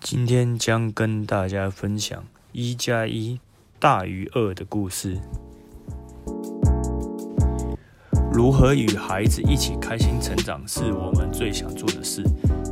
[0.00, 3.38] 今天将跟大家分享一加一
[3.78, 5.18] 大于二的故事。
[8.32, 12.22] 如何与孩子一起开心成长，是我们最想做的事。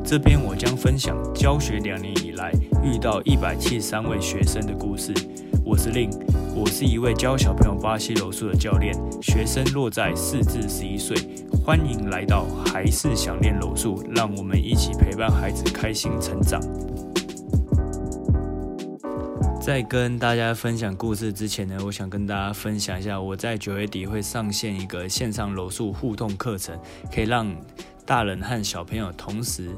[0.04, 2.52] 这边我将分享教学两年以来
[2.82, 5.12] 遇到一百七十三位学生的故事。
[5.64, 6.08] 我是令，
[6.54, 11.16] 我是一位教小朋友巴西柔术的教练，学生落在四至十一岁。
[11.64, 16.60] 欢迎来到还是想练柔术，让我们一起陪伴孩子开心成长。
[19.60, 26.78] 在跟大家分享故事之前呢，我想跟大家分享一下，我在九月底会上线一个线上柔术互动课程，
[27.12, 27.52] 可以让
[28.04, 29.70] 大人和小朋友同时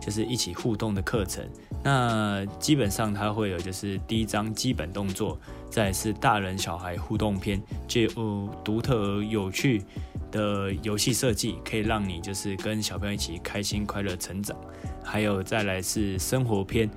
[0.00, 1.48] 就是一起互动的课程。
[1.84, 5.38] 那基本上它会有就是第一章基本动作，
[5.70, 9.84] 再是大人小孩互动篇，就有独特而有趣
[10.32, 14.56] 的游戏设计，可以让你就是跟小朋友一起开心快乐成长。
[15.04, 16.90] 还有再来是生活篇。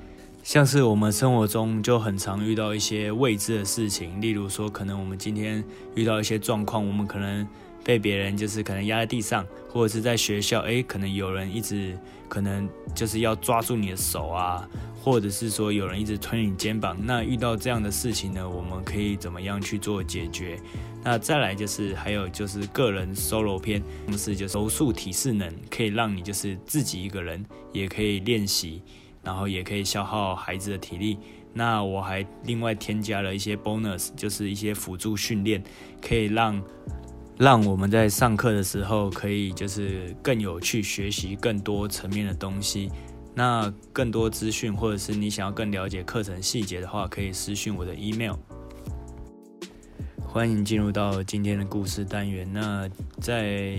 [0.50, 7.48] 像是我们生活中就很常遇到一些未知的事情，例如说，可能我们今天遇到一些状况，我们可能
[7.84, 11.96] 被别人就是可能压在地上，或者是在学校，诶，可能有人一直
[12.28, 14.68] 可能就是要抓住你的手啊，
[15.04, 16.98] 或者是说有人一直推你肩膀。
[17.00, 20.60] 那遇到这样的事情呢，我们可以怎么样去做解决？
[21.04, 28.82] 那再来就是还有就是个人 solo 篇，同时就是柔术体适能，可以让你就是自己一个人也可以练习。
[29.24, 31.18] 然后也可以消耗孩子的体力。
[31.54, 35.64] 那我还另外添加了一些 bonus，就是一些辅助训练，
[36.02, 36.62] 可以让
[37.38, 42.92] 让我们在上课的时候可以就是更有趣，学习更多层面的东西。
[43.34, 48.36] 那更多资讯，或者是你想要更了解课程细节的话，可以私讯我的 email。
[50.28, 52.48] 欢迎进入到今天的故事单元。
[52.52, 52.88] 那
[53.22, 53.76] 在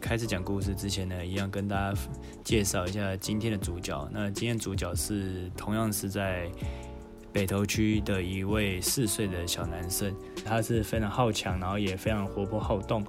[0.00, 2.00] 开始讲故事之前呢，一样跟大家
[2.44, 4.08] 介绍一下今天的主角。
[4.12, 6.48] 那今天主角是同样是在
[7.32, 13.04] 北投区的一位四岁的小男生，他是非常好强，然后也非常活泼好动。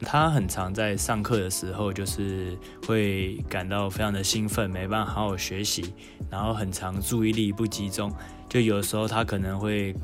[0.00, 5.94] 他很常在上课的时候就是会感到非常的兴奋，没办法好好学习，
[6.30, 8.12] 然后很常注意力不集中。
[8.48, 9.94] 就有时候他可能会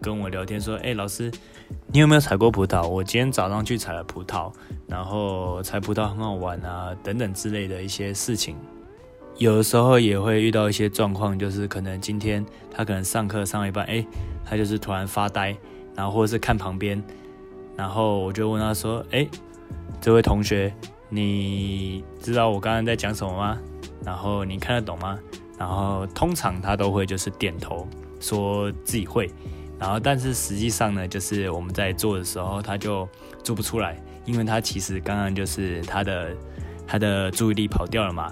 [0.00, 1.30] 跟我聊天说：“哎，老师。”
[1.92, 2.86] 你有没有采过葡萄？
[2.86, 4.52] 我今天早上去采了葡萄，
[4.86, 8.56] 然后采葡萄很好玩啊，等等之类的一些事情。
[9.38, 14.06] 有的时候也会遇到一些状况，就是可能今天他可能上课上一半，哎，
[14.44, 15.56] 他就是突然发呆，
[15.94, 17.02] 然后或者是看旁边，
[17.76, 19.26] 然后我就问他说：“哎，
[20.00, 20.72] 这位同学，
[21.08, 23.58] 你知道我刚刚在讲什么吗？
[24.04, 25.18] 然后你看得懂吗？”
[25.58, 27.88] 然后通常他都会就是点头，
[28.20, 29.30] 说自己会。
[29.80, 33.08] 然后，但是实际上呢，就是我们在做的时候，他就
[33.42, 33.96] 做不出来，
[34.26, 36.36] 因为他其实刚刚就是他的
[36.86, 38.30] 他的注意力跑掉了嘛。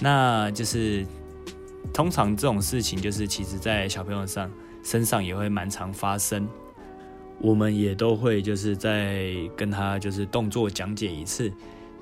[0.00, 1.04] 那就是
[1.92, 4.48] 通常这种事情，就是其实在小朋友上
[4.84, 6.48] 身上也会蛮常发生。
[7.40, 11.52] 我们也都会就是在跟他就是动作讲解一次，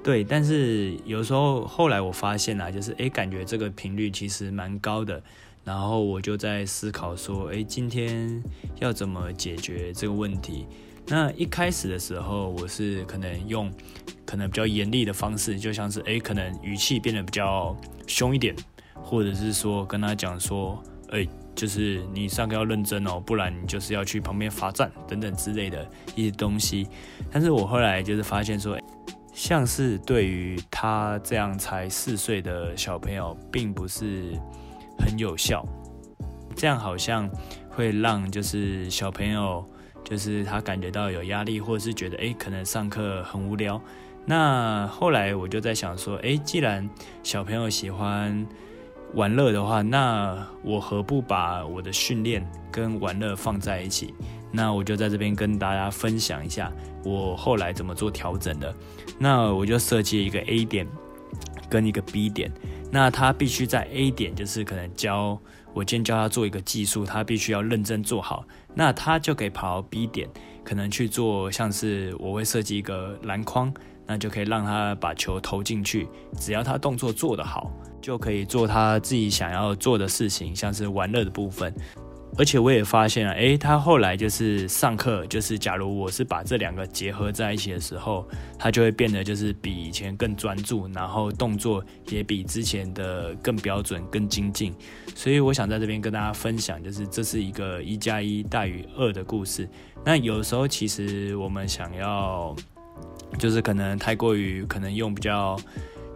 [0.05, 0.23] 对。
[0.23, 5.23] 但是有时候后来我发现啊，就是诶，感觉这个频率其实蛮高的。
[5.65, 8.43] 然后我就在思考说，哎，今天
[8.81, 10.67] 要怎么解决这个问题？
[11.07, 13.73] 那一开始的时候，我是可能用
[14.25, 18.55] 可能比较严厉的方式，就像是哎，可能语气变得比较凶一点，
[18.95, 26.89] 或者是说跟他讲说，哎，就是你上课要认真哦，不然你就是要去旁边罚站等等之类的一些东西。
[27.31, 28.77] 但是我后来就是发现说，
[29.33, 34.37] 像是对于他这样才四岁的小朋友，并不是。
[34.99, 35.67] 很有效，
[36.55, 37.29] 这样好像
[37.69, 39.65] 会让就是小朋友，
[40.05, 43.81] 就是他感觉到有压力，或者是觉得诶可能上课很无聊。
[44.25, 46.89] 那后来我就在想说，诶，既然
[47.23, 48.47] 小朋友喜欢
[49.15, 54.15] 玩乐的话，那我何不把我的训练跟玩乐放在一起？
[54.53, 56.71] 那我就在这边跟大家分享一下
[57.05, 58.73] 我后来怎么做调整的。
[59.19, 60.87] 那我就设计一个 A 点
[61.73, 62.53] 跟一个 B 点。
[62.91, 65.41] 那他必须在 A 点，就是可能教
[65.73, 68.45] 我今天教他做一个技术，他必须要认真做好。
[68.75, 70.29] 那他就可以跑到 B 点，
[70.63, 73.73] 可能去做像是我会设计一个篮筐，
[74.07, 76.07] 那就可以让他把球投进去。
[76.39, 77.73] 只要他动作做得好，
[78.03, 81.75] 就可以做他自己想要做的事情，像是玩乐的部分。
[82.39, 88.27] 而且我也发现了，诶，他后来就是上课，就是假如我是把这两个结合在一起的时候，
[88.59, 94.75] 他就会变得就是比以前更专注，然后动作也比之前的更标准、更精进。
[95.15, 99.69] 所以我想在这边跟大家分享，就是这是一个一加一大于二的故事。
[100.03, 102.57] 那有时候其实我们想要，
[103.39, 105.61] 就是可能太过于可能用比较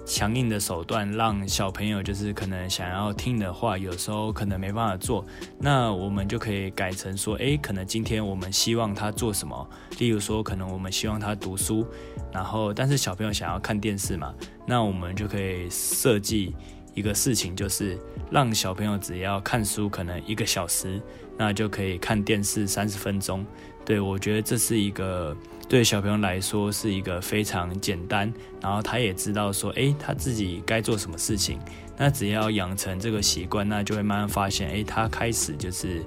[0.07, 5.27] 强硬的手段让小朋友就是可能想要听的话，有时候可能没办法做，
[5.59, 9.69] 那我们就可以改成说，诶，可能今天我们希望他做什么？
[9.99, 11.85] 例如说，可能我们希望他读书，
[12.33, 14.33] 然后但是小朋友想要看电视嘛，
[14.65, 16.55] 那我们就可以设计
[16.95, 17.99] 一个事情，就是
[18.31, 21.03] 让小朋友只要看书可能一个小时，
[21.37, 23.45] 那就可以看电视三十分钟。
[23.87, 25.35] 对我觉得这是一个。
[25.69, 31.59] 对小朋友来说是一个非常简单，然后他也知道说，诶，他自己该做什么事情。
[31.97, 36.05] 那只要养成这个习惯，那就会慢慢发现，诶，他开始就是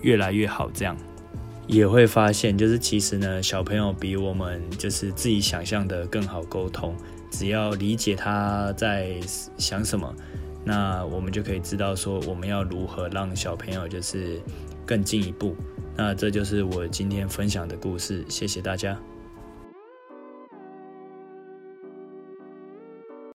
[0.00, 0.70] 越来越好。
[0.70, 0.96] 这样
[1.66, 6.96] 也会发现，就是其实呢，小朋友比我们就是自己想象的更好沟通。
[7.30, 9.20] 只要理解他在
[9.58, 10.10] 想什么，
[10.64, 14.40] 那我们就可以知道说，我们要如何让小朋友就是
[14.86, 15.54] 更进一步。
[15.96, 18.98] 那这就是我今天分享的故事，谢谢大家。